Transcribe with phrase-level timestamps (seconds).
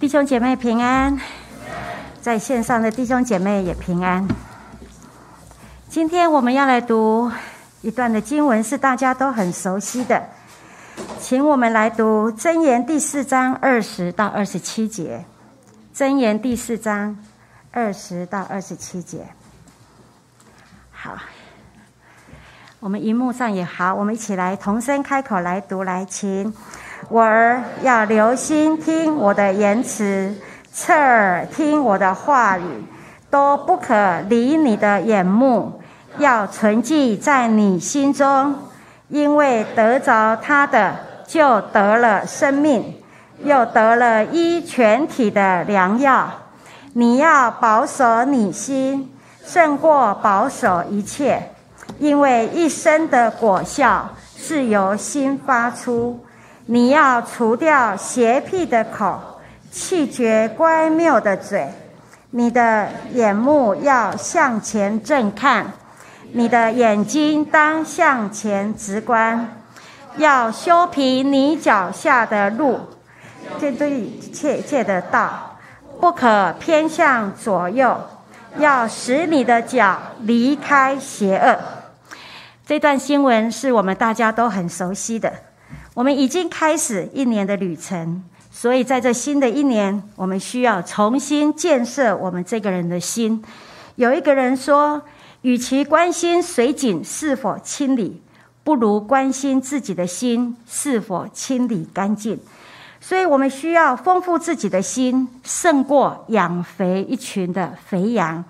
[0.00, 1.20] 弟兄姐妹平安，
[2.22, 4.26] 在线上的弟兄姐妹也平安。
[5.90, 7.30] 今天我们要来读
[7.82, 10.24] 一段的经文，是大家都很熟悉的，
[11.20, 15.22] 请我们来读箴言第四章二十到二十七节。
[15.94, 17.18] 箴言第四章
[17.70, 19.26] 二十到二十七节。
[20.90, 21.14] 好，
[22.80, 26.50] 我们荧幕上也好，我们一起来同声开口来读，来，请。
[27.10, 30.32] 我儿要留心听我的言辞，
[30.72, 32.84] 侧耳听我的话语，
[33.28, 35.82] 都不可离你的眼目，
[36.18, 38.54] 要存记在你心中，
[39.08, 40.94] 因为得着他的，
[41.26, 42.94] 就得了生命，
[43.42, 46.30] 又得了医全体的良药。
[46.92, 49.10] 你要保守你心，
[49.44, 51.50] 胜过保守一切，
[51.98, 56.20] 因为一生的果效是由心发出。
[56.72, 59.18] 你要除掉邪僻的口，
[59.72, 61.66] 气绝乖谬的嘴。
[62.30, 65.72] 你的眼目要向前正看，
[66.30, 69.48] 你的眼睛当向前直观。
[70.16, 72.78] 要修平你脚下的路，
[73.58, 75.56] 这对切切的道，
[76.00, 78.00] 不可偏向左右。
[78.58, 81.58] 要使你的脚离开邪恶。
[82.64, 85.32] 这段新闻是我们大家都很熟悉的。
[85.94, 93.42] 我们已经开始一年的旅程，所以在这新的一年，我们需要重新建设我们这个人的心。
[93.96, 95.02] 有一个人说
[95.42, 98.22] ：“与其关心水井是否清理，
[98.62, 102.38] 不如关心自己的心是否清理干净。”
[103.02, 108.44] 所以，我们需要丰富自己的心，胜过养肥一群的肥羊。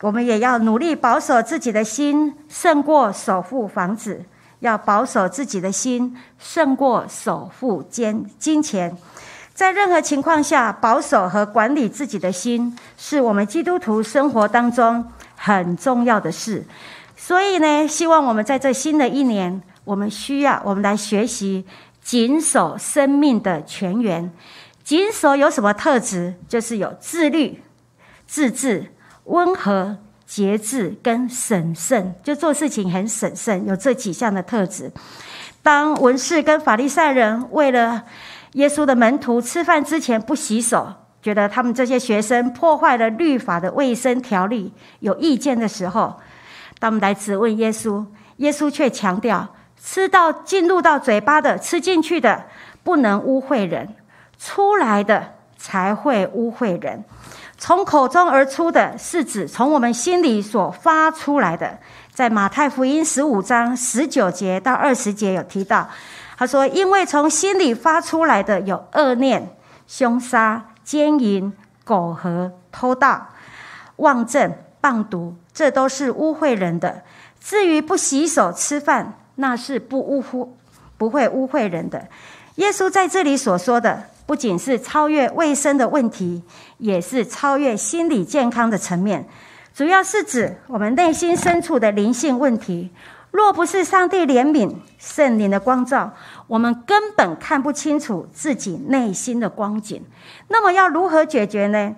[0.00, 4.24] 我们也要努力保守自己的心，胜过守护房子。
[4.62, 8.96] 要保守自己的心，胜过守护金金钱。
[9.52, 15.04] 在任何情况下，保守和管理自己的心，是我们基督徒生活当中
[15.36, 16.64] 很重要的事。
[17.16, 21.66] 所以呢，希望我们在这新的一年，我们需要我们来学习
[22.00, 24.32] 谨守生命的泉源。
[24.84, 26.34] 谨守有什么特质？
[26.48, 27.60] 就是有自律、
[28.26, 29.98] 自制、温和。
[30.32, 34.90] 节制跟审慎，就做事情很审慎，有这几项的特质。
[35.62, 38.02] 当文士跟法利赛人为了
[38.52, 46.18] 耶稣的门徒吃饭之前不洗手，觉得他们这些学生破坏了律法的卫生条例，有意见的时候，
[46.80, 48.02] 他们来质问耶稣，
[48.38, 49.46] 耶稣却强调：
[49.78, 52.46] 吃到进入到嘴巴的、吃进去的，
[52.82, 53.86] 不能污秽人；
[54.38, 57.04] 出来的才会污秽人。
[57.62, 61.78] 从口中而出的是指从我们心里所发出来的。
[62.12, 65.88] 在马太福音十五章十九节到二十节有提到，
[66.36, 69.54] 他说：“因为从心里发出来的有恶念、
[69.86, 71.52] 凶杀、奸淫、
[71.84, 73.28] 苟合、偷盗、
[73.98, 74.52] 妄政、
[74.82, 77.02] 谤毒，这都是污秽人的。
[77.40, 80.56] 至于不洗手吃饭，那是不污乎
[80.98, 82.08] 不会污秽人的。”
[82.56, 84.08] 耶稣在这里所说的。
[84.32, 86.42] 不仅是超越卫生的问题，
[86.78, 89.28] 也是超越心理健康的层面。
[89.74, 92.88] 主要是指我们内心深处的灵性问题。
[93.30, 96.14] 若不是上帝怜悯、圣灵的光照，
[96.46, 100.02] 我们根本看不清楚自己内心的光景。
[100.48, 101.94] 那么要如何解决呢？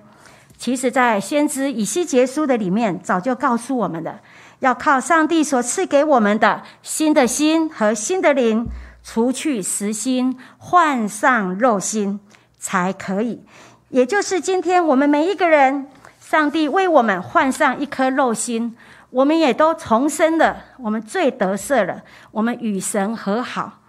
[0.59, 4.19] 其实，在先知以西结书的里面，早就告诉我们的，
[4.59, 8.67] 要靠上帝所赐给我们的新的心和新的灵。
[9.05, 12.19] 除去实心，换上肉心，
[12.59, 13.45] 才可以。
[13.91, 15.87] 也就是今天我们每一个人，
[16.19, 18.75] 上帝为我们换上一颗肉心，
[19.11, 23.83] 我们也都重生了，我们最得赦了，我们与神和好，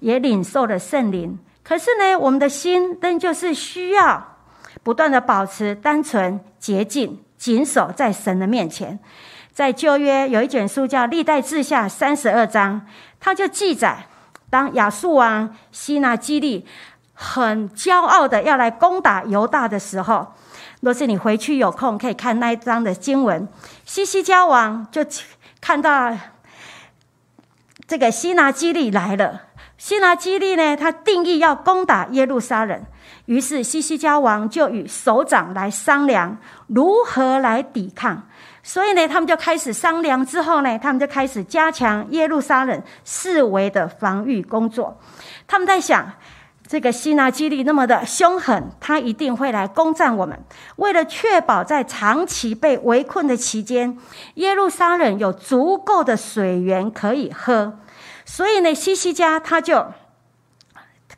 [0.00, 1.38] 也领受了圣灵。
[1.62, 4.36] 可是呢，我们的心仍旧是需要
[4.82, 8.98] 不断的保持单纯、洁净、谨守在神的面前。
[9.54, 12.84] 在旧约有一卷书叫《历代志下》三十二章，
[13.18, 14.06] 它就记载。
[14.48, 16.66] 当亚述王西拿基利
[17.14, 20.34] 很骄傲的要来攻打犹大的时候，
[20.80, 23.48] 若是你回去有空可以看那一章的经文，
[23.84, 25.04] 西西加王就
[25.60, 26.16] 看到
[27.88, 29.42] 这个西拿基利来了。
[29.78, 32.82] 西拿基利呢，他定义要攻打耶路撒冷，
[33.26, 36.38] 于是西西加王就与首长来商量
[36.68, 38.26] 如何来抵抗。
[38.68, 40.26] 所以呢，他们就开始商量。
[40.26, 45.00] 之后呢，他们就开始加强耶路撒冷四围的防御工作。
[45.46, 46.10] 他们在想，
[46.66, 50.36] 这个希拿基利那么的凶狠，他一定会来攻占我们。
[50.76, 53.96] 为了确保在长期被围困的期间，
[54.34, 57.78] 耶路撒冷有足够的水源可以喝，
[58.24, 59.86] 所以呢，西西家他就。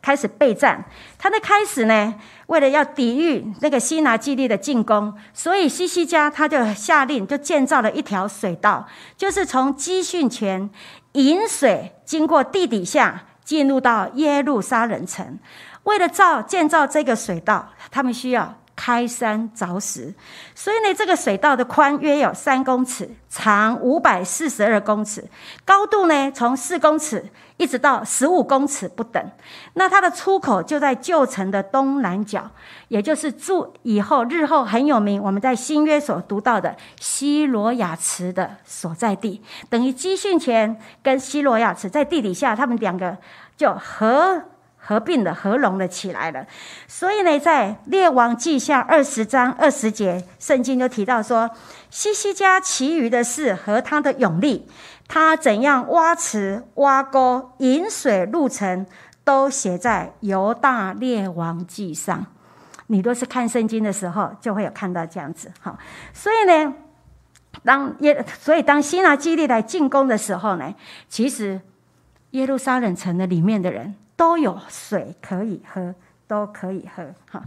[0.09, 0.83] 开始备战。
[1.19, 2.15] 他的开始呢，
[2.47, 8.89] 为了要抵御那个西拿基利的进攻，所以西西家他就下令，就建造了一条水道，
[9.19, 10.71] 就是从基训泉
[11.13, 15.39] 引水经过地底下，进入到耶路撒冷城。
[15.83, 18.57] 为了造建造这个水道，他们需要。
[18.81, 20.15] 开山凿石，
[20.55, 25.29] 所以呢，这个水道的宽约有三公尺，长五百四十二公尺，
[25.65, 29.21] 高度呢从四公尺一直到十五公尺不等。
[29.75, 32.49] 那它的出口就在旧城的东南角，
[32.87, 43.19] 也就是住以后日后很有名，我们在新约所读到的西罗亚池的所在地，等于基训前跟西罗亚池在地底下，他们两个
[43.57, 44.45] 就合。
[44.88, 46.46] 合并了合拢了起来了，
[46.87, 51.50] 所以呢，在列王记下二十章二十节，圣经就提到说，
[51.90, 54.67] 西西家其余的事和他的勇力，
[55.06, 58.87] 他怎样挖池挖沟引水入城，
[59.25, 62.25] 都写在犹大列王记上。
[62.87, 65.52] 你若是看圣经的时候，就会有看到这样子。
[65.61, 65.76] 好，
[66.14, 66.73] 所以呢，
[67.62, 70.75] 当耶，所以当希拿基利来进攻的时候呢，
[71.11, 71.61] 其实
[72.31, 73.94] 耶路撒冷城的里面的人。
[74.19, 75.94] 都有水可以喝，
[76.26, 77.05] 都可以喝。
[77.31, 77.41] 哈，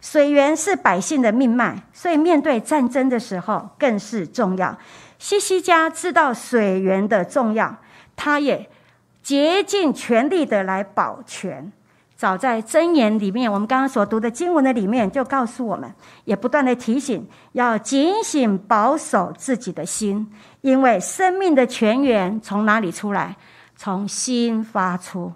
[0.00, 4.76] 水源是百姓的命脉，所以面对战争的时候更是重要。
[5.20, 7.76] 西西家知道水源的重要，
[8.16, 8.68] 他也
[9.22, 11.70] 竭尽全力的来保全。
[12.16, 15.88] 早在箴言里面，我们刚刚所读的经文的里面，就告诉我们，
[16.24, 20.26] 也不断的提醒，要警醒保守自己的心，
[20.62, 23.36] 因为生命的泉源从哪里出来？
[23.76, 25.32] 从心发出。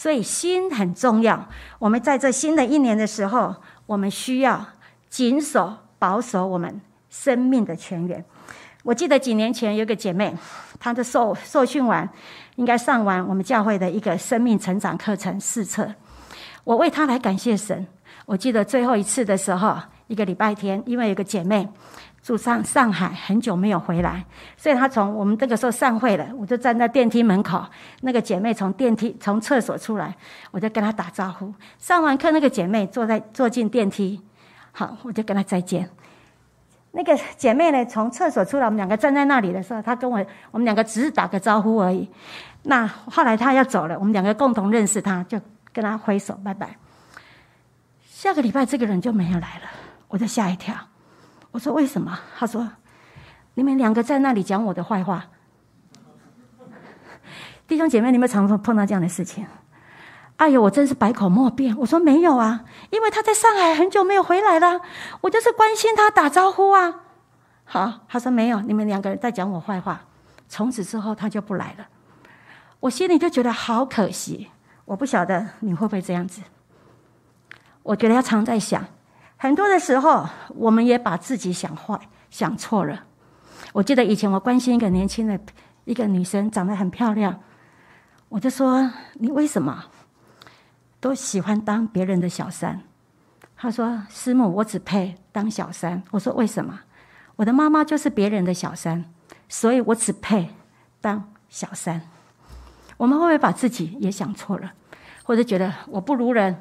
[0.00, 1.46] 所以心很重要。
[1.78, 3.54] 我们在这新的一年的时候，
[3.84, 4.64] 我们需要
[5.10, 6.80] 谨守、保守我们
[7.10, 8.24] 生命的泉源。
[8.82, 10.34] 我记得几年前有个姐妹，
[10.78, 12.08] 她的受受训完，
[12.56, 15.86] 应该上完我们教会的一个生命成长课程试测。
[16.64, 17.86] 我为她来感谢神。
[18.24, 19.76] 我记得最后一次的时候，
[20.06, 21.68] 一个礼拜天，因为有个姐妹。
[22.22, 24.24] 住上上海很久没有回来，
[24.56, 27.64] 所以他从我们这个时候散会了，我就站在电梯门口。
[28.02, 30.14] 那个姐妹从电梯从厕所出来，
[30.50, 31.52] 我就跟她打招呼。
[31.78, 34.22] 上完课，那个姐妹坐在坐进电梯，
[34.72, 35.88] 好，我就跟她再见。
[36.92, 42.06] 那个姐妹呢，从厕所出来，我们两个站在那里的时候，她跟我我们两个只是打个招呼而已。
[42.64, 45.40] 那后来她要走了，我们两个共同认识她，就
[45.72, 46.76] 跟她挥手拜拜。
[48.04, 49.70] 下个礼拜这个人就没有来了，
[50.08, 50.74] 我就吓一跳。
[51.52, 52.18] 我说为什么？
[52.36, 52.68] 他说
[53.54, 55.26] ：“你们两个在那里讲我的坏话。
[57.66, 59.46] ”弟兄姐妹，你们常常碰到这样的事情？
[60.36, 61.76] 哎呦，我真是百口莫辩。
[61.76, 64.80] 我说没有啊，因为他在上海很久没有回来了，
[65.20, 67.00] 我就是关心他打招呼啊。
[67.64, 70.00] 好，他说没有，你们两个人在讲我坏话。
[70.48, 71.86] 从此之后他就不来了，
[72.80, 74.48] 我心里就觉得好可惜。
[74.84, 76.42] 我不晓得你会不会这样子？
[77.82, 78.84] 我觉得要常在想。
[79.42, 81.98] 很多的时候，我们也把自己想坏、
[82.28, 83.06] 想错了。
[83.72, 85.40] 我记得以前我关心一个年轻的
[85.86, 87.40] 一个女生，长得很漂亮，
[88.28, 89.86] 我就说：“你为什么
[91.00, 92.82] 都喜欢当别人的小三？”
[93.56, 96.78] 她说：“师母，我只配当小三。”我说：“为什么？”
[97.36, 99.06] 我的妈妈就是别人的小三，
[99.48, 100.50] 所以我只配
[101.00, 102.02] 当小三。
[102.98, 104.74] 我们会不会把自己也想错了，
[105.24, 106.60] 或者觉得我不如人，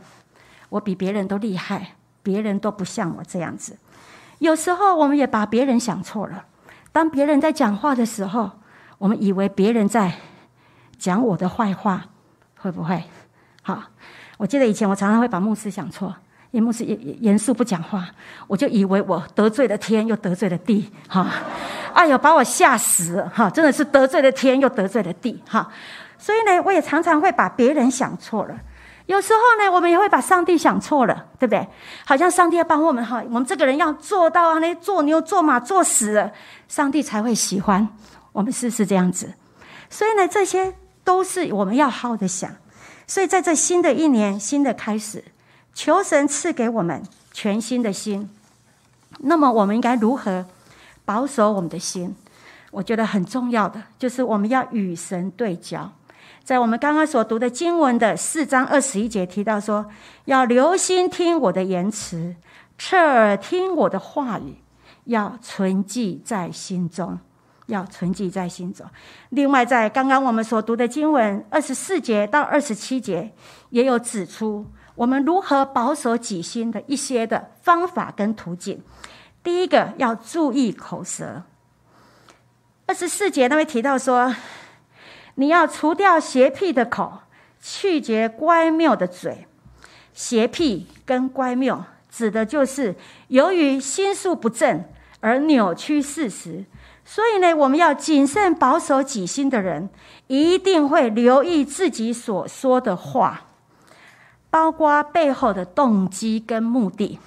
[0.69, 1.95] 我比别人都厉害？
[2.29, 3.75] 别人都不像我这样子，
[4.37, 6.45] 有时候我们也把别人想错了。
[6.91, 8.51] 当别人在讲话的时候，
[8.99, 10.13] 我们以为别人在
[10.99, 12.05] 讲我的坏话，
[12.57, 13.03] 会不会？
[13.63, 13.81] 好，
[14.37, 16.15] 我记得以前我常常会把牧师想错，
[16.51, 18.07] 因为牧师严严肃不讲话，
[18.45, 21.25] 我就以为我得罪了天，又得罪了地，哈，
[21.95, 25.67] 哎呦，把我吓死，哈，真的是得罪了天，又得罪了地，哈。
[26.19, 28.55] 所以呢，我也常常会把别人想错了。
[29.09, 31.67] 有时候呢，我们也会把上帝想错了，对不对？
[32.05, 36.31] 好像上帝要帮我们哈，我们这个人要做到啊，那做牛做马做死了，
[36.67, 37.87] 上帝才会喜欢
[38.31, 39.33] 我们，是不是这样子？
[39.89, 42.55] 所以呢，这些都是我们要好的想。
[43.07, 45.23] 所以在这新的一年，新的开始，
[45.73, 47.01] 求神赐给我们
[47.33, 48.29] 全新的心。
[49.21, 50.45] 那么，我们应该如何
[51.03, 52.15] 保守我们的心？
[52.69, 55.91] 我觉得很重要的就是我们要与神对焦。
[56.49, 59.85] 在我们刚刚所读的经文的四章二十一节提到说，
[60.25, 62.35] 要留心听我的言辞，
[62.75, 64.55] 侧耳听我的话语，
[65.03, 67.19] 要存记在心中，
[67.67, 68.83] 要存记在心中。
[69.29, 73.31] 另外，在刚刚我们所读的经文二十四节到二十七节，
[73.69, 74.65] 也有指出
[74.95, 78.81] 我们如何保守己心的一些的方法跟途径。
[79.43, 81.43] 第一个要注意口舌。
[82.87, 84.35] 二十四节那边提到说。
[85.39, 87.19] 你要除掉邪僻的口，
[87.61, 89.47] 去绝乖谬的嘴，
[90.11, 92.93] 邪僻跟乖谬，指的就是
[93.29, 94.83] 由于心术不正
[95.21, 96.65] 而扭曲事实。
[97.05, 99.89] 所以呢，我们要谨慎保守己心的人，
[100.27, 103.47] 一定会留意自己所说的话，
[104.49, 107.17] 包括背后的动机跟目的，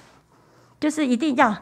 [0.79, 1.57] 就是一定要。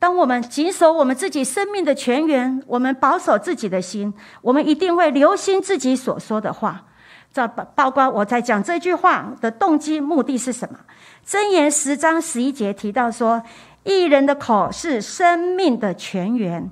[0.00, 6.86] 当我们谨守我们自己生命的泉源，我们保守自己的心，我们一定会留心自己所说的话。
[7.32, 10.80] 这包包括我在讲这句话的动机目的是什么？
[11.24, 13.42] 箴言十章十一节提到说，
[13.84, 16.70] 一人的口是生命的泉源。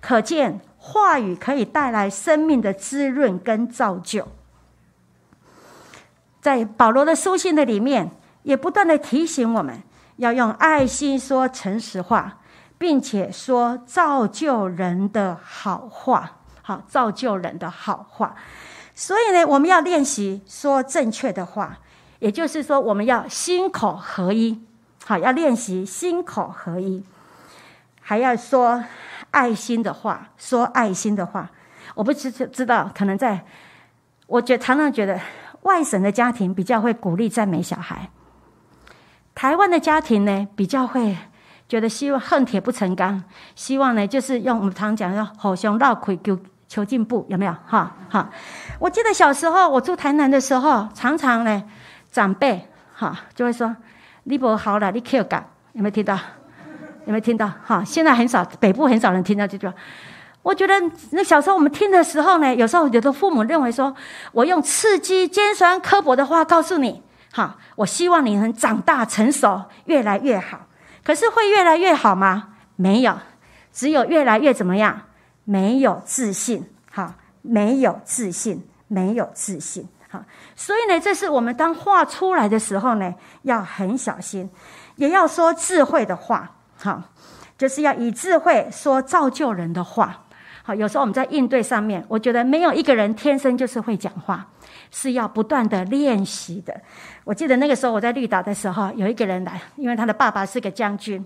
[0.00, 4.26] 可见，话语可以带来生命的滋润跟造就。
[6.40, 8.10] 在保罗的书信的里面，
[8.42, 9.82] 也不断的提醒我们
[10.16, 12.39] 要用爱心说诚实话，
[12.80, 16.38] 并且说造就人的好话。
[16.62, 18.34] 好，造就人的好话。
[18.94, 21.78] 所以呢，我们要练习说正确的话，
[22.20, 24.60] 也就是说，我们要心口合一。
[25.04, 27.04] 好，要练习心口合一，
[28.00, 28.82] 还要说。
[29.32, 31.48] 爱心的话，说爱心的话，
[31.94, 33.44] 我不知知道，可能在，
[34.26, 35.20] 我觉常常觉得
[35.62, 38.10] 外省的家庭比较会鼓励赞美小孩，
[39.32, 41.16] 台湾的家庭呢比较会
[41.70, 43.22] 觉得希望恨铁不成钢，
[43.54, 46.36] 希望呢就是用我们常讲的“吼熊绕腿求
[46.66, 47.54] 求进步”，有没有？
[47.64, 48.28] 哈哈，
[48.80, 51.62] 我记得小时候我住台南的时候，常常呢
[52.10, 53.76] 长辈哈就会说
[54.24, 56.18] ：“你不好了，你 Q 感有没有听到？”
[57.06, 57.48] 有没有听到？
[57.64, 59.72] 哈，现在很少，北部很少人听到这句话。
[60.42, 60.74] 我觉得
[61.12, 63.94] 那小时候我们听的时候呢，有时候有的父母认为说，
[64.32, 67.00] 我用刺激、尖酸、刻薄的话告诉你，
[67.32, 70.58] 哈，我希望你能长大成熟，越来越好。
[71.02, 72.54] 可是会越来越好吗？
[72.76, 73.18] 没有，
[73.72, 75.02] 只有越来越怎么样？
[75.44, 80.24] 没有自信，哈，没有自信，没有自信，哈。
[80.54, 84.48] 所以呢，这是我们当话出来的时候呢，要很小心，
[84.96, 86.56] 也要说智慧的话。
[86.78, 87.10] 哈，
[87.58, 90.24] 就是要以智慧说造就人的话。
[90.74, 94.46] 有时候我们在应对上面，我觉得没有一个人天生就是会讲话，
[94.90, 96.74] 是要不断的练习的。
[97.24, 101.24] 我记得那个时候我在绿岛的时候，有一个人来，因为他的爸爸是个将军。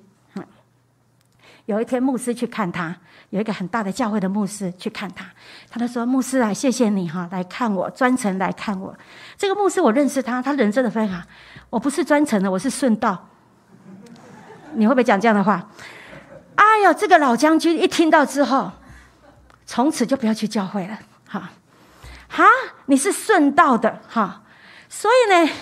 [1.66, 2.94] 有一天牧师去看他，
[3.30, 5.24] 有一个很大的教会的牧师去看他，
[5.70, 8.94] 他就说：“牧师啊，谢谢你哈，来看我，专程来看我。
[9.38, 11.26] 这个牧师我认识他，他人真的非常好。
[11.70, 13.28] 我不是专程的，我是顺道。”
[14.76, 15.66] 你会不会讲这样的话？
[16.56, 18.70] 哎呦，这个老将军一听到之后，
[19.66, 20.98] 从此就不要去教会了。
[21.28, 21.50] 哈，
[22.28, 22.44] 哈，
[22.86, 24.42] 你是顺道的哈，
[24.88, 25.52] 所以呢，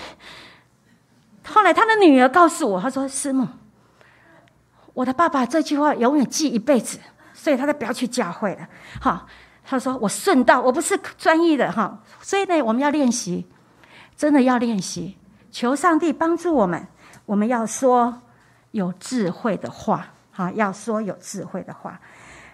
[1.45, 3.47] 后来他的女儿告诉我，他说：“师母，
[4.93, 6.99] 我的爸爸这句话永远记一辈子，
[7.33, 8.67] 所以他就不要去教会了。”
[9.01, 9.25] 哈，
[9.63, 13.47] 他说：“我顺道，我不是专一的哈。”所以呢，我们要练习，
[14.15, 15.17] 真的要练习，
[15.51, 16.87] 求上帝帮助我们。
[17.25, 18.19] 我们要说。
[18.73, 22.01] 有智慧的话，哈，要说有智慧的话。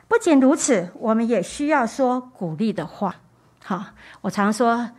[0.10, 3.16] 不仅如此，我们也需要说鼓励的话，
[3.64, 3.86] 好。
[4.22, 4.90] 我常说，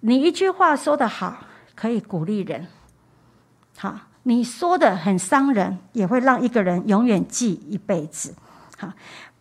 [0.00, 1.38] 你一句话说得好，
[1.74, 2.68] 可以鼓励人，
[3.76, 8.34] 好，你说的很伤人，也会让一个人永远记一辈子，
[8.78, 8.92] 好。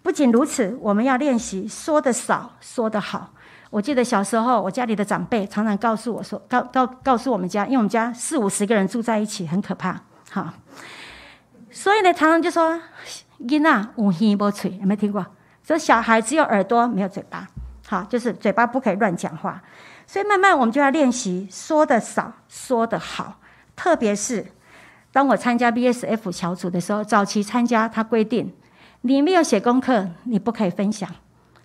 [0.01, 3.31] 不仅如此，我们要练习说的少，说的好。
[3.69, 10.01] 我记得小时候，我家里的长辈常常告诉我说，告告告诉我们家，因为我们家四五十个人住在一起，很可怕。
[10.31, 10.51] 好，
[11.69, 12.81] 所以呢，常常就说
[13.48, 15.25] “囡仔无耳无嘴”，有没有听过？
[15.63, 17.48] 说小孩只有耳朵没有嘴巴，
[17.88, 19.62] 好，就是嘴巴不可以乱讲话。
[20.08, 23.39] 所以慢慢我们就要练习说的少，说的好。
[23.75, 24.46] 特别是
[25.12, 28.51] 当我参加 BSF 小组的时候，早期参加，他规定
[29.01, 31.10] 你没有写功课，你不可以分享，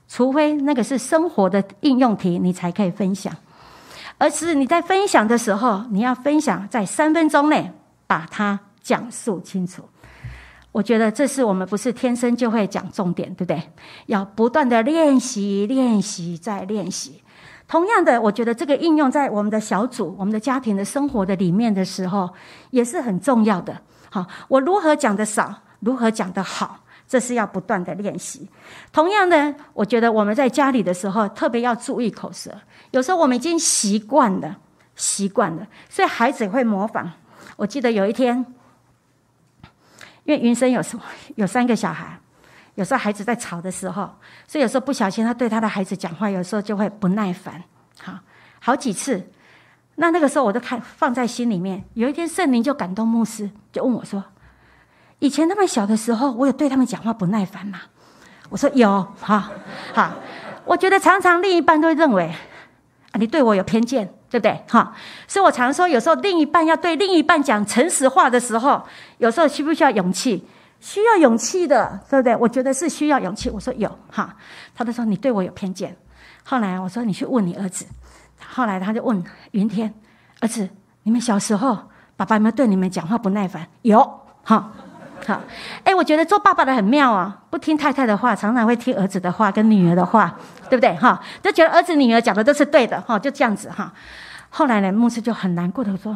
[0.06, 3.34] 除非那个是生活的应用题，你才可以分享。
[4.18, 7.72] 而是你在分享的时候，你要分享在三分钟内。
[8.06, 9.82] 把它讲述清楚，
[10.74, 13.62] 我觉得这是我们不是天生就会讲重点，对不对？
[14.06, 17.22] 要不断的练习，练习再练习。
[17.68, 22.28] 同样的，我觉得这个应用在我们的小组、我们的家庭的生活的里面的时候，
[22.70, 23.80] 也是很重要的。
[24.10, 28.48] 好，我如何讲的少，如何讲的好，这是要不断的练习。
[28.92, 32.50] 同样的，我觉得我们在家里的时候，特别要注意口舌。
[32.90, 34.58] 有时候我们已经习惯了，
[34.96, 37.12] 习惯了，所以孩子会模仿。
[37.56, 38.44] 我记得有一天，
[40.24, 40.96] 因为云生有时
[41.36, 42.18] 有三个小孩，
[42.74, 44.10] 有时候孩子在吵的时候，
[44.46, 47.62] 所以有时候不小心他对他的孩子讲话，有时候就会不耐烦。
[48.00, 48.18] 好，
[48.60, 49.30] 好几次，
[49.96, 51.84] 那那个时候我都看放在心里面。
[51.94, 54.24] 有一天圣灵就感动牧师，就问我说
[55.20, 57.80] ：“以前他们小的时候，我有对他们讲话不耐烦吗？”
[58.50, 59.50] 我说：“有。”哈，
[59.94, 60.12] 好，
[60.64, 62.32] 我觉得常常另一半都会认为
[63.12, 64.64] 啊你对我有偏见，对不对？
[64.68, 64.92] 哈，
[65.28, 68.84] 所以我常说，有时候另一半要对另一半讲诚实话的时候，
[69.18, 70.46] 有时候需不需要勇气？
[70.80, 72.36] 需要勇气的，对不对？
[72.36, 73.48] 我觉得是需要勇气。
[73.48, 74.36] 我说有，哈。
[74.74, 75.96] 他就说你对我有偏见。
[76.42, 77.86] 后来我说你去问你儿子。
[78.46, 79.94] 后来他就问云天
[80.40, 80.68] 儿子：
[81.04, 81.78] 你们小时候
[82.16, 83.66] 爸爸有没有对你们讲话不耐烦？
[83.80, 83.98] 有，
[84.42, 84.72] 哈，
[85.24, 85.40] 好。
[85.84, 90.36] 哎，我觉得做爸爸的很妙啊，不听太太的话，常常会听儿子的话跟女儿的话，
[90.68, 90.94] 对不对？
[90.96, 93.90] 哈，就觉得儿子女儿讲的都是对的，哈，就这样子哈。
[94.50, 96.14] 后来呢，牧师就很难过的说：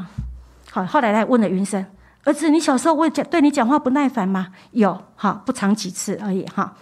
[0.70, 0.84] 好。
[0.84, 1.86] 后来来问了云生。
[2.28, 4.48] 儿子，你小时候会讲对你讲话不耐烦吗？
[4.72, 6.76] 有，哈，不长几次而已，哈。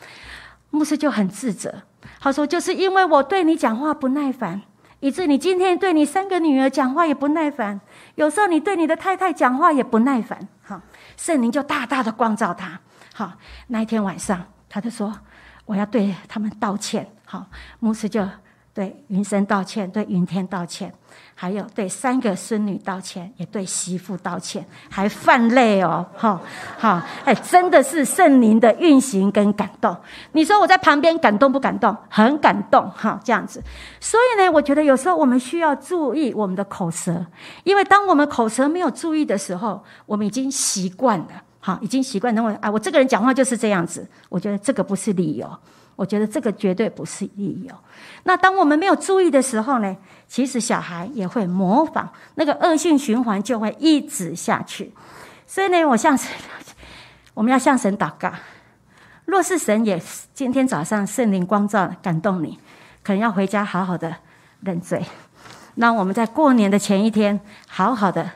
[0.71, 1.73] 牧师就很自责，
[2.19, 4.61] 他说：“就是因为我对你讲话不耐烦，
[4.99, 7.81] 以致你今天对你三个女儿讲话也不耐烦。
[8.17, 10.37] 有时候你对你的太太讲话也不耐烦。”
[10.67, 10.83] 哈，
[11.17, 12.79] 圣灵就大大的光照他。
[13.15, 13.33] 好，
[13.69, 15.17] 那一天晚上，他就说
[15.65, 17.47] ：“我要对他们道歉。”好，
[17.79, 18.29] 牧师就
[18.75, 20.93] 对云生道歉，对云天道歉。
[21.39, 26.41] 还有对三个孙女道歉，也对媳妇道歉，还犯泪哦，哈，
[26.79, 29.95] 哈，哎，真的是圣灵的运行跟感动。
[30.33, 31.95] 你说我在旁边感动不感动？
[32.09, 33.63] 很感动，哈，这样子。
[34.01, 37.27] 所以呢，我觉得有时候我们需要注意我们的口舌，
[37.65, 41.29] 因为当我们口舌没有注意的时候，我们已经习惯了，
[41.61, 44.09] 哈，已经习惯认为啊，我这个人讲话就是这样子。
[44.31, 45.47] 我觉得这个不是理由，
[45.97, 47.75] 我觉得这个绝对不是理由。
[48.23, 49.97] 那当我们没有注意的时候呢？
[50.29, 54.93] 其实小孩也会模仿，那个恶性循环就会一直下去。
[55.47, 56.29] 所以呢，我向神，
[57.33, 58.33] 我们要向神祷告。
[59.25, 60.03] 若是神也
[60.35, 62.59] 今天早上圣灵光照感动你，
[63.05, 64.17] 可能要回家好好的
[64.61, 65.05] 认罪。
[65.77, 68.29] 那我们在过年的前一天，好好的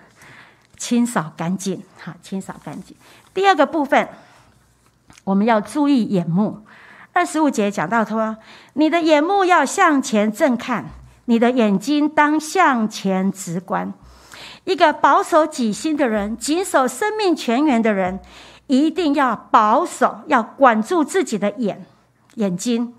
[0.76, 2.96] 清扫干净，好清扫干净。
[3.34, 4.08] 第二个部分，
[5.24, 6.64] 我们要注意眼目。
[7.20, 8.38] 二十五节讲到说，
[8.72, 10.86] 你的眼目要向前正看。
[11.26, 13.92] 你的眼睛当向前直观。
[14.64, 18.20] 一个保守己心的人，谨守生命泉源的人，
[18.68, 21.84] 一定要保守，要管住自己的眼
[22.36, 22.94] 眼睛。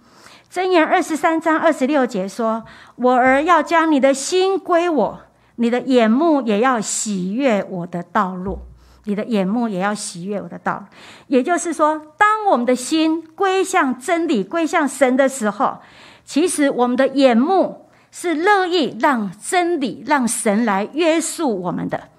[0.54, 2.64] 箴言二十三章二十六节说
[2.98, 5.22] ：“我儿要将你的心归我，
[5.56, 8.60] 你的眼目也要喜悦我的道路。
[9.04, 10.86] 你的眼目也要喜悦我的道。”
[11.28, 15.80] 也就是说，当我们的心归向真理、归向神的时候，
[16.26, 17.88] 其实我们的眼目。
[18.14, 22.10] 是乐意让真理、让神来约束我们的，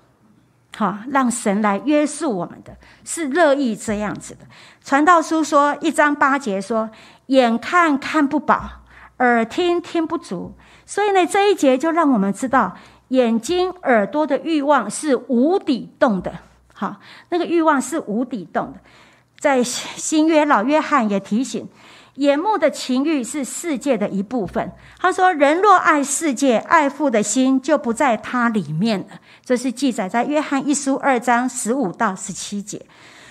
[0.75, 4.47] 好，让神来约束我们的，是乐意这样子的。
[4.83, 6.89] 传道书说一章八节说
[7.29, 8.71] ：“眼看看不饱，
[9.19, 10.55] 耳听听不足。”
[10.87, 12.75] 所以呢，这一节就让我们知道，
[13.09, 16.33] 眼睛、耳朵的欲望是无底洞的。
[16.83, 16.97] 好，
[17.29, 18.81] 那个欲望是无底洞的。
[19.39, 21.69] 在新约，老约翰也提醒。
[22.17, 24.73] 眼目的情欲是世界的一部分。
[24.99, 32.85] 他说：“人若爱世界，爱父的心就不在他里面了。”这是记载在约翰一书二章十五到十七节。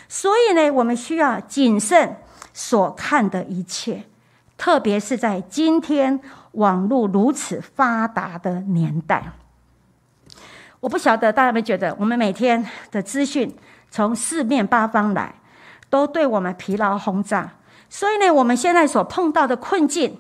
[0.08, 2.16] 所以呢，我们需要谨慎
[2.54, 4.06] 所看的一切，
[4.58, 6.22] 特别是在今天
[6.54, 9.34] 网络如此发达的年代。
[10.82, 13.56] 我不晓得大家有没有觉得，我们每天的资讯
[13.90, 15.34] 从四面八方来，
[15.90, 17.52] 都对我们疲劳轰炸。
[17.88, 20.18] 所以呢，我们现在所碰到的困境，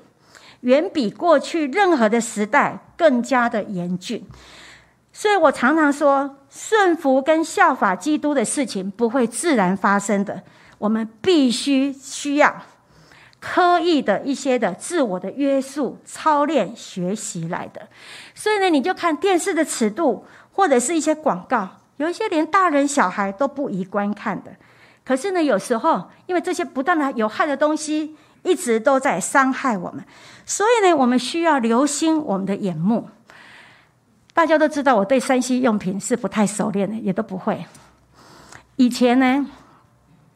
[0.61, 4.23] 远比过去任何的时代更加的严峻。
[5.11, 10.43] 所以我常常说，顺服跟效法基督的事情不会自然发生的，
[10.77, 12.63] 我们必须需要
[13.39, 17.87] 刻意的一些的自我的约束、操练、学习来的。
[18.35, 24.51] 所以呢，你就看电视的尺度，或者是一些广告，有一些连大人小孩都不宜观看的。
[25.03, 30.03] 可是呢，有时候因为这些不断的有害的东西一直都在伤害我们，
[30.45, 33.09] 所以呢，我们需要留心我们的眼目。
[34.33, 37.65] 大家都知道，我对山西用品是不太熟练的，也都不会。
[38.77, 39.45] 以前呢，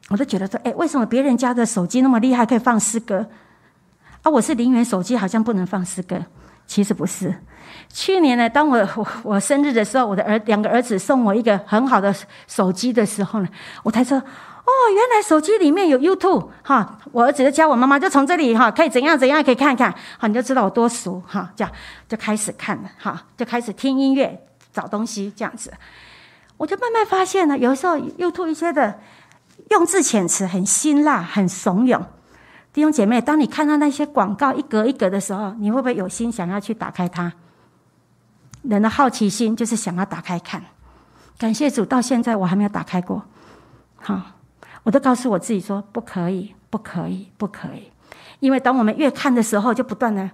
[0.10, 3.26] 我都觉得说，哎，为什么别人家的手机那么厉害，可以放诗歌？
[4.24, 6.20] 啊，我是零元手机，好像不能放诗歌。
[6.68, 7.34] 其实不是。
[7.96, 12.14] 去年呢，当我我我生日的时候，我的儿两个儿子送我一个很好的
[12.46, 13.48] 手机的时候呢，
[13.84, 14.22] 我才说。
[14.66, 21.72] 哦，原来手机里面有 YouTube 哈，我儿子就教我妈妈，就从这里哈，可以怎样怎样，可以看看，好，你就知道我多熟哈，这样
[22.10, 25.72] 就开始看了哈，就开始听音乐、找东西这样子，
[26.58, 29.00] 我就慢慢发现了，有时候 YouTube 一些的
[29.70, 32.02] 用字遣词很辛辣、很怂恿。
[32.74, 37.32] 弟兄姐妹，当你看到那些广告一格一格的时候，你会不会有心想要去打开它？
[38.70, 40.62] 人的好奇心就是想要打开看。
[41.38, 43.24] 感谢主，到现在我还没有打开过，
[43.96, 44.22] 好。
[44.84, 47.92] 我都告诉我自己说不可以，不可以，不可以，
[48.40, 50.30] 因为当我们越看的时候，就不断的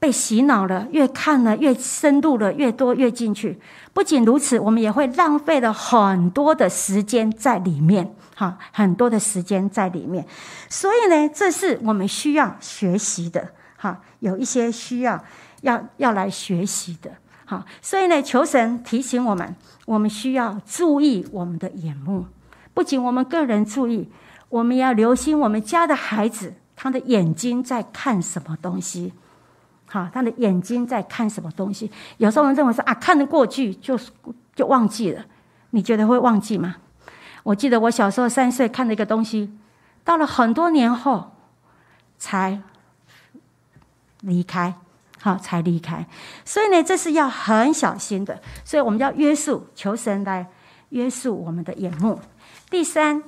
[0.00, 3.60] 被洗脑了，越看了越深入了，越多越进去。
[3.92, 10.26] 不仅如此，我们也会浪费了很多的时间在里面，哈，很多的时间在里面。
[10.68, 15.22] 所以呢，这是我们需要学习的，哈，有一些需要
[15.60, 17.12] 要要来学习的，
[17.50, 17.64] 好。
[17.82, 22.26] 所以呢，求神提醒我们，我们需要注意我们的眼目。
[22.72, 24.08] 不仅我们个人注意，
[24.48, 29.12] 我们要留心我们家的孩子，他的眼睛在看什么东西。
[29.86, 31.90] 好，他的眼睛在看什么东西？
[32.18, 33.98] 有时候我们认为说啊，看得过去就
[34.54, 35.24] 就忘记了。
[35.70, 36.76] 你觉得会忘记吗？
[37.42, 39.52] 我记得我小时候三岁看的一个东西，
[40.04, 41.32] 到了很多年后
[42.18, 42.62] 才
[44.20, 44.74] 离开，
[45.20, 46.06] 好才离开。
[46.44, 48.40] 所以呢，这是要很小心的。
[48.64, 50.46] 所以我们要约束，求神来
[50.88, 52.20] 约束我们的眼目。
[52.68, 53.22] 第三，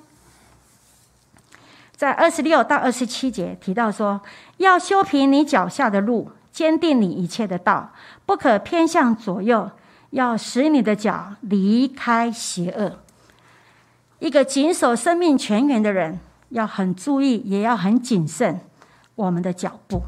[1.95, 4.21] 在二十六到二十七节提到说，
[4.57, 6.33] 要修平你脚下的路。
[6.53, 7.95] 坚定你一切的道，
[8.27, 9.71] 不可偏向左右，
[10.11, 12.99] 要使你的脚离开邪恶。
[14.19, 18.61] 一个谨守生命泉源的人，要很注意，也要很谨慎
[19.15, 20.03] 我们的脚步，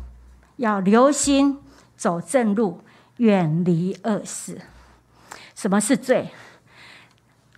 [0.57, 1.59] 要留心
[2.05, 2.79] 走正路，
[3.17, 4.61] 远离恶事。
[5.55, 6.29] 什么是罪？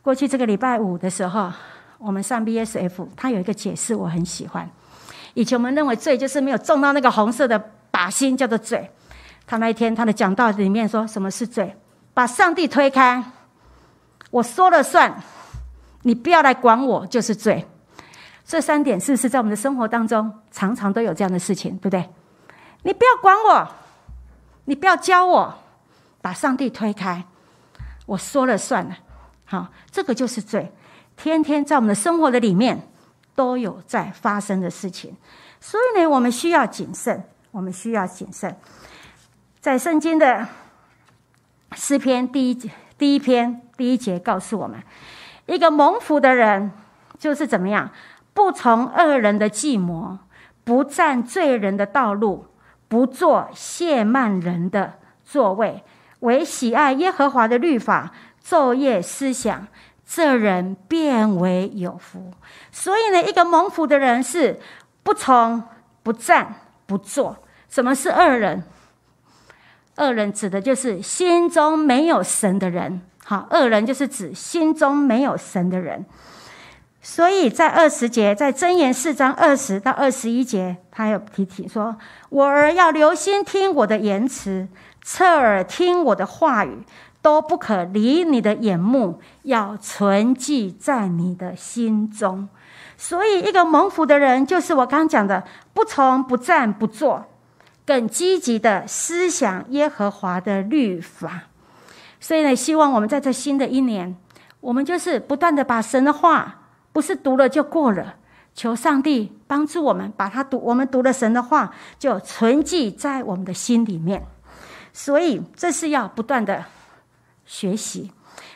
[0.03, 1.53] 过去这个礼拜五的时候，
[1.99, 4.71] 我们上 BSF，他有一个解释，我很喜欢。
[5.35, 7.61] 以前我们认为罪就是没有中到那个红色的。
[7.91, 8.89] 靶心叫做罪。
[9.47, 11.75] 他那一天他的讲道里面说什么是罪？
[12.13, 13.25] 把上帝推开，
[14.31, 15.21] 我说了算，
[16.03, 17.67] 你不要来管我就是罪。
[18.45, 22.09] 这三点是不是在我们的生活当中常常都有这样的事情，对不对？
[22.83, 23.69] 你不要管我，
[24.66, 25.59] 你不要教我，
[26.20, 27.24] 把上帝推开，
[28.07, 28.98] 我说了算了。
[29.46, 30.70] 好，这个就是罪，
[31.16, 32.87] 天天在我们的生活的里面
[33.35, 35.16] 都有在发生的事情。
[35.61, 37.24] 所以呢，我们需要谨慎。
[37.52, 38.55] 我们需要谨慎，
[39.61, 40.46] 在圣经的
[41.74, 44.79] 诗篇第一第一篇第一节告诉我们，
[45.46, 46.70] 一个蒙福的人
[47.18, 47.90] 就是怎么样，
[48.35, 50.18] 不从恶人的计谋，
[50.64, 52.44] 不占罪人的道路，
[52.88, 54.94] 不做亵慢人的
[55.25, 55.83] 座位，
[56.20, 58.12] 唯喜爱耶和华的律法，
[58.46, 59.66] 昼夜思想，
[60.07, 62.33] 这人变为有福。
[62.70, 64.61] 所以呢，一个蒙福的人是
[65.03, 65.62] 不从、
[66.03, 66.55] 不站、
[66.87, 67.37] 不做。
[67.68, 68.62] 什么是恶人？
[69.96, 73.03] 恶人指的就是心中没有神的人。
[73.25, 76.07] 好，恶人就是指心中没有神的人。
[77.09, 81.97] 所以在二十节，在箴言四章二十到二十一节，他有提提说
[82.31, 84.66] ：“我儿要留心听我的言辞，
[85.05, 86.83] 侧耳听我的话语，
[87.23, 92.49] 都不可离你的眼目，要存记在你的心中。”
[92.99, 97.25] 所以，一个蒙福的人，就是我刚讲的，不从、不站、不坐。
[97.87, 101.42] 更积极的思想耶和华的律法，
[102.19, 104.16] 所以呢，希望我们在这新的一年，
[104.59, 106.65] 我们就是不断的把神的话，
[106.97, 108.15] 不是读了就过了，
[108.55, 114.27] 求上帝帮助我们把它读，我们读了神的话，就存记在我们的心里面。
[114.95, 116.65] 所以这是要不断的
[117.45, 118.11] 学习。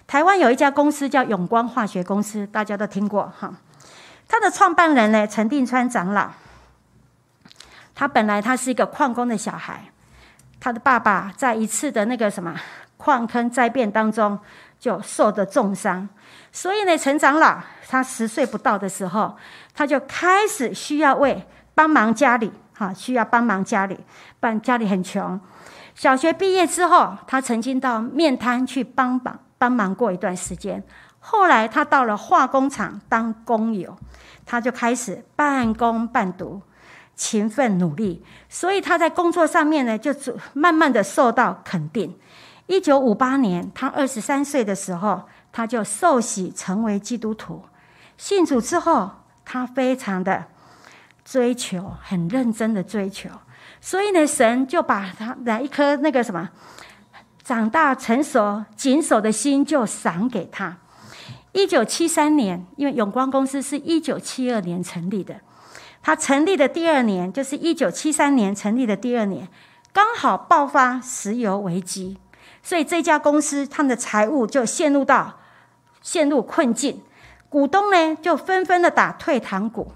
[0.07, 3.53] 台湾有一家公司叫永光化学公司，大家都听过哈。
[4.27, 6.31] 他的创办人呢，陈定川长老。
[7.95, 9.93] 他本来他是一个矿工的小孩，
[10.59, 12.59] 他的爸爸在一次的那个什么
[12.97, 14.39] 矿坑灾变当中
[14.79, 16.09] 就受的重伤，
[16.53, 17.59] 所以呢，陈长老
[17.89, 19.37] 他十岁不到的时候，
[19.75, 23.99] 他就开始需要为帮忙家里，哈，需要帮忙家里，
[24.39, 25.41] 不然家里很穷。
[25.95, 30.83] 小学毕业之后，他曾经到面摊去帮忙帮忙过一段时间，
[31.19, 33.97] 后来他到了化工厂当工友，
[34.45, 36.63] 他就开始半工半读。
[37.17, 40.11] 勤奋努力，所以他在工作上面呢，就
[40.55, 42.19] 慢慢的受到肯定。
[42.67, 47.63] 一九五八年，他二十三岁的时候，他就受洗成为基督徒。
[48.17, 49.11] 信主之后，
[49.45, 50.45] 他非常的
[51.25, 53.29] 追求，很认真的追求。
[53.81, 56.51] 所以呢，神就把他的一颗那个什么
[57.43, 60.77] 长大成熟谨守的心，就赏给他。
[61.53, 65.41] 一九七三年，因为永光公司是一九七二年成立的。
[66.03, 69.49] 他成立的第二年，就是一九七三年成立的第二年，
[69.93, 72.19] 刚好爆发石油危机，
[72.63, 75.40] 所以这家公司他们的财务就陷入到
[76.01, 77.01] 陷入困境，
[77.49, 79.93] 股东呢就纷纷的打退堂鼓。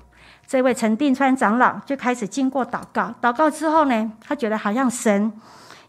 [0.47, 5.33] 这位陈定川长老就开始经过祷告，祷告之后呢，他觉得好像神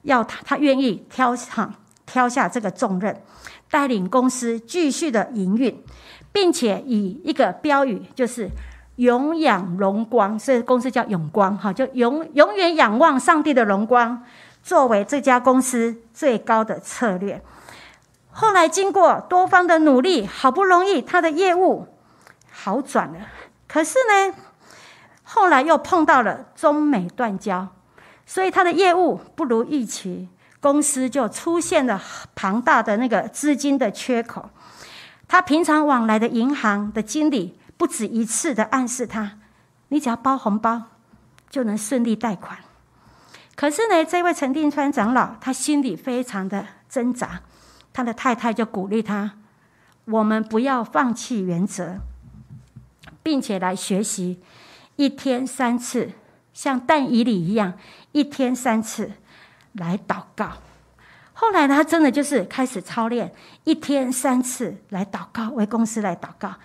[0.03, 1.73] 要他，他愿意挑哈
[2.05, 3.21] 挑下这个重任，
[3.69, 5.83] 带领公司继续的营运，
[6.31, 8.49] 并且以一个标语就是。
[8.97, 14.23] 永仰荣光，所以公司叫永光哈，就永永远仰望上帝的荣光，
[14.63, 17.43] 作为这家公司最高的策略。
[18.37, 21.87] 后来经过多方的努力，好不容易他的业务
[22.51, 23.19] 好转了。
[23.65, 24.35] 可是呢，
[25.23, 27.69] 后来又碰到了中美断交，
[28.25, 30.27] 所以他的业务不如预期，
[30.59, 32.01] 公司就出现了
[32.35, 34.49] 庞大的那个资金的缺口。
[35.29, 39.37] 他平常往来的银行的经理不止一次的暗示他
[39.87, 40.81] ：“你只要包红包，
[41.49, 42.59] 就能顺利贷款。”
[43.55, 47.39] 可是呢，这位陈定川长老他心里非常的挣扎，
[47.95, 49.35] 他的太太就鼓励他
[50.03, 51.99] ：“我们不要放弃原则，
[53.23, 54.41] 并且来学习
[54.97, 56.11] 一天三次，
[56.53, 57.75] 像但以理一样，
[58.11, 59.13] 一天三次
[59.71, 60.51] 来祷告。”
[61.31, 66.55] 后来，他真的就是开始操练，一天三次来祷告，为公司来祷告。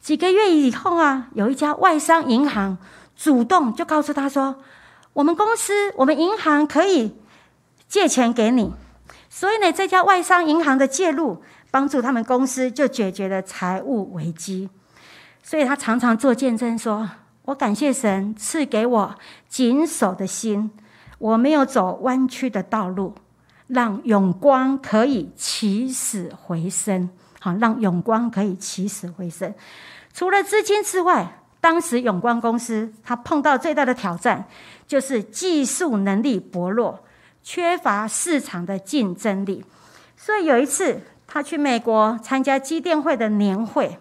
[0.00, 2.78] 几个月以后啊，有一家外商银行
[3.16, 4.62] 主动就告诉他说
[5.12, 7.16] ：“我们公司，我们银行可以
[7.88, 8.72] 借钱给你。”
[9.30, 14.68] 所以呢，这家外商银行的介入，帮助他们公司就解决了财务危机。
[15.42, 17.08] 所以他常常做见证说
[17.46, 19.14] ：“我感谢神赐给我
[19.48, 20.70] 谨守的心，
[21.18, 23.14] 我没有走弯曲的道路。”
[23.68, 29.52] 让永光可以起死回生，好，让永光可以起死回生。
[30.14, 34.48] 除了资金之外，当时永光公司他碰到最大的挑战
[34.86, 37.04] 就是技术能力薄弱，
[37.42, 39.64] 缺乏市场的竞争力。
[40.16, 43.98] 所以有一次，他去美国参加机电会的年会，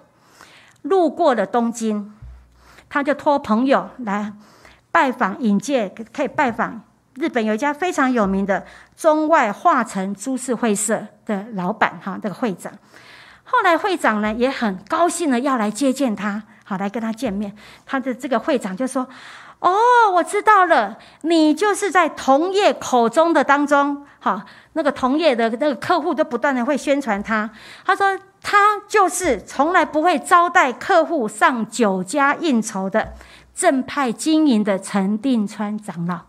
[0.82, 2.12] 路过了东京，
[2.90, 4.34] 他就托朋友来
[4.92, 6.82] 拜访引介，可以拜访。
[7.16, 12.72] 日本有一家非常有名的中外化成株式会社的老板，哈，这个会长。
[13.44, 17.56] 后来会长呢也很高兴的要来接见他，好来跟他见面。
[17.86, 19.08] 他的这个会长就说
[19.60, 19.72] ：“哦，
[20.14, 27.50] 我知道了，你就是在同业口中的当中，哈，那个同业的那个客户都不断的会宣传他。
[27.84, 33.14] 他说他就是从来不会招待客户上酒家应酬的
[33.56, 36.20] 正派经营的陈定川长老。”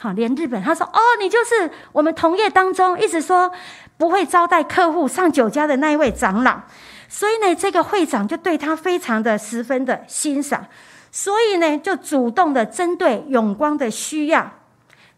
[0.00, 3.52] 好，连日本他说：“哦，你就是我们同业当中一直说
[3.96, 6.60] 不会招待客户上酒家的那一位长老。”
[7.08, 10.64] 所以呢，这个会长就对他非常的十分的欣赏，
[11.12, 14.50] 所以呢，就主动的针对永光的需要，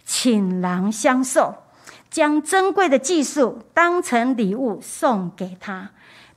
[0.05, 1.55] 请郎相授，
[2.11, 5.91] 将珍贵的技术当成礼物送给他，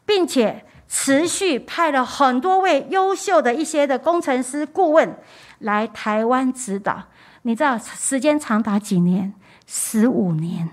[0.06, 5.18] 并且持续派了很多位优秀的一些的工程师顾问
[5.60, 7.04] 来台湾指导。
[7.42, 9.34] 你知道时间长达几年？
[9.66, 10.70] 十五年，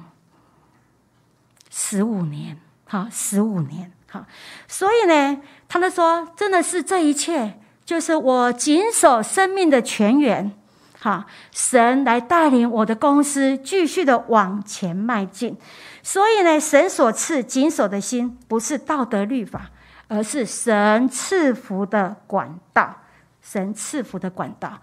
[1.70, 4.24] 十五年，好，十五年，好。
[4.68, 10.50] 所以呢，他们说，真的是这一切，就是我谨守生命的泉源，
[10.98, 15.56] 哈，神来带领我的公司继续的往前迈进。
[16.02, 19.70] 所以呢，神所赐谨守的心，不是道德律法，
[20.08, 22.94] 而是神赐福的管道，
[23.42, 24.80] 神赐福的管道。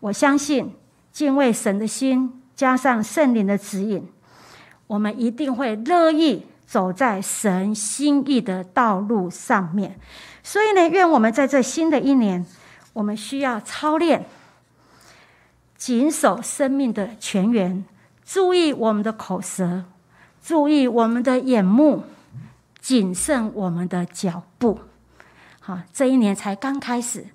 [0.00, 0.74] 我相信。
[1.10, 4.08] 敬畏神的心，加上圣灵的指引，
[4.86, 9.98] 我们一定会乐意走在神心意的道路上面。
[10.42, 12.44] 所以呢，愿我们在这新的一年，
[12.92, 14.26] 我们需要操练，
[15.78, 17.82] 谨守生命的泉源，
[18.22, 19.84] 注意我们的口舌，
[20.42, 22.04] 注意我们的眼目，
[22.78, 24.80] 谨慎我们的脚步。
[25.60, 27.28] 好，这一年才刚开始，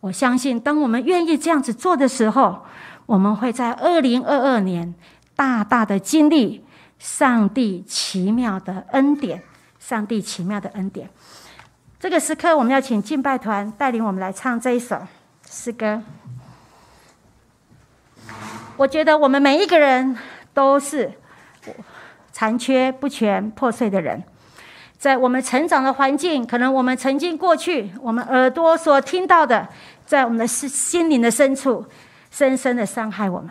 [0.00, 2.62] 我相信，当我们愿意这样子做的时候。
[3.06, 4.94] 我们会在二零二二年
[5.34, 6.64] 大大的经历
[7.00, 9.42] 上帝奇妙的恩典，
[9.80, 11.08] 上帝奇妙的恩典。
[11.98, 15.00] 这个时刻，我们要请敬拜团带领我们来唱这一首
[15.48, 16.00] 诗歌。
[18.76, 20.16] 我觉得我们每一个人
[20.54, 21.10] 都是
[22.30, 24.22] 残缺不全、破碎的人，
[24.98, 29.66] 在我们成长的环境，可能我们曾经过去，我们耳朵所听到的，
[30.06, 31.84] 在我们的心心灵的深处。
[32.32, 33.50] 深深的伤害我们，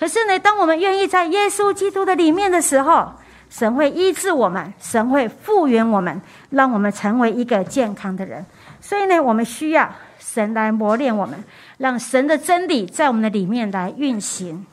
[0.00, 3.12] 可是呢，当我们愿意在耶稣基督的里面的时候，
[3.50, 8.46] 神会医治我们，神会复原我们，让我们成为一个健康的人。
[8.80, 11.44] 所以呢，我们需要神来磨练我们，
[11.76, 14.64] 让神的真理在我们的里面来运行。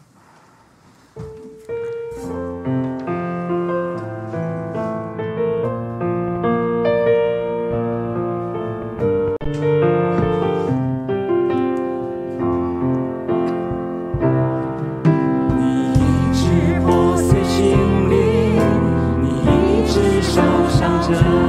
[21.09, 21.46] 我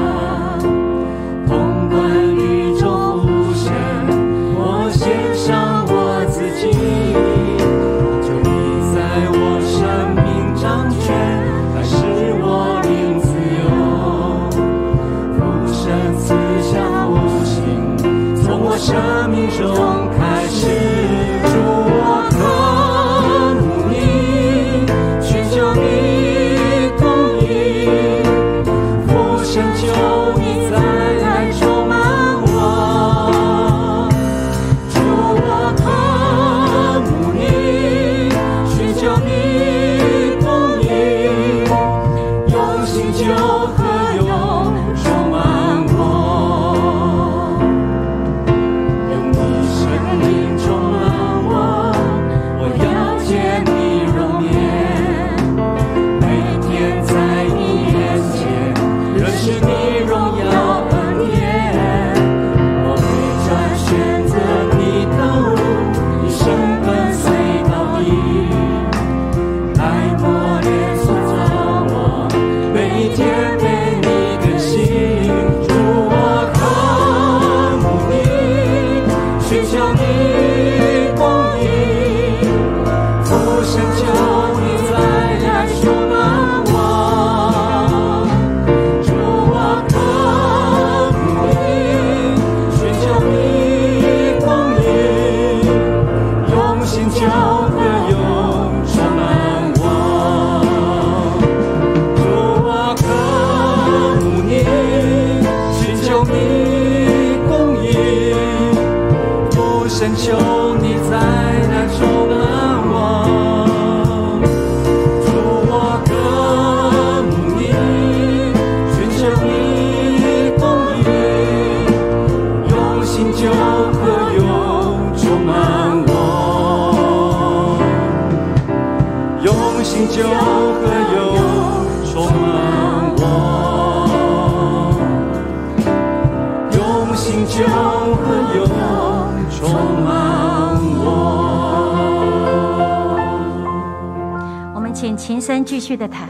[145.48, 146.28] 生继续的谈，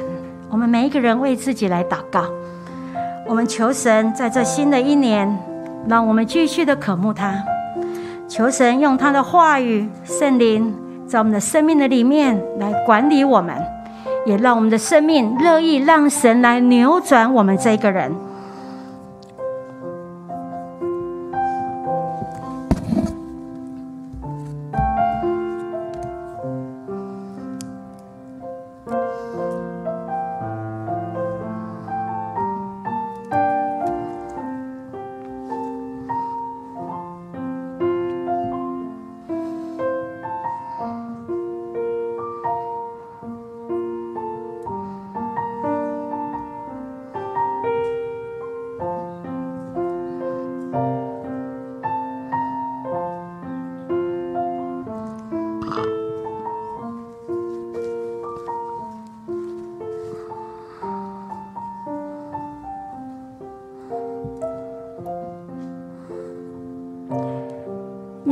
[0.49, 2.27] 我们每一个人为自己来祷告。
[3.27, 5.37] 我们求神在这新的一年，
[5.89, 7.35] 让我们继续的渴慕他。
[8.29, 10.73] 求神用他的话语、圣灵，
[11.05, 13.57] 在我们的生命的里面来管理我们，
[14.25, 18.15] 也让我们的生命乐意让神来扭转我们这个人。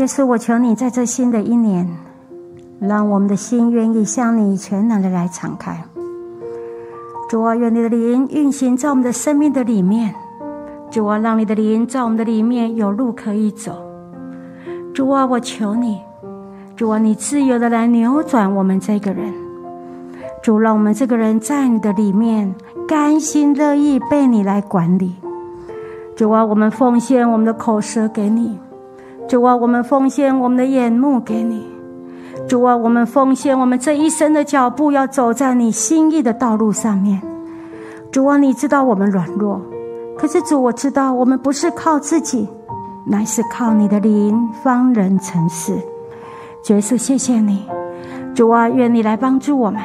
[0.07, 1.85] 耶稣，我求你在这新的一年，
[2.79, 5.83] 让我们的心愿意向你全然的来敞开。
[7.29, 10.15] 主啊，愿你的灵运行在我们的生命的里面。
[10.93, 13.73] 主啊，让你的灵在我们的里面有路可以走。
[14.95, 16.01] 主啊，我求你，
[16.77, 19.35] 主啊，你自由的来扭转我们这个人。
[20.41, 22.55] 主，让我们这个人在你的里面
[22.87, 25.17] 甘心乐意被你来管理。
[26.15, 28.57] 主啊，我们奉献我们的口舌给你。
[29.29, 31.67] 主啊，我们奉献我们的眼目给你。
[32.49, 37.21] 主啊，我们奉献我们这一生的脚步，要走在你心意的道路上面。
[38.13, 39.61] 主啊，你知道我们软弱，
[40.17, 42.49] 可是主，我知道我们不是靠自己，
[43.05, 45.75] 乃是靠你的灵方能成事。
[46.69, 47.65] 耶稣，谢谢你。
[48.35, 49.81] 主啊，愿你来帮助我们，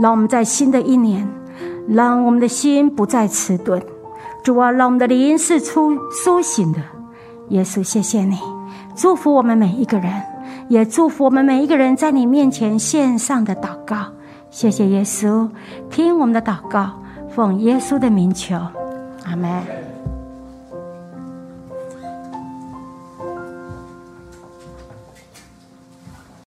[0.00, 1.28] 让我们在新的一年，
[1.88, 3.82] 让我们的心不再迟钝。
[4.44, 6.78] 主啊，让我们的灵是出苏醒的。
[7.48, 8.55] 耶稣，谢谢你。
[8.96, 10.10] 祝福我们每一个人，
[10.68, 14.06] 也祝福我们每一个人在你面前献上的祷告。
[14.50, 15.46] 谢谢耶稣，
[15.90, 16.92] 听我们的祷告，
[17.28, 18.56] 奉耶稣的名求，
[19.26, 19.95] 阿门。